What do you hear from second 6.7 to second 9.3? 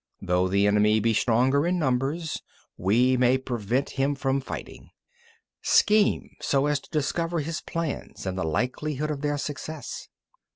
to discover his plans and the likelihood of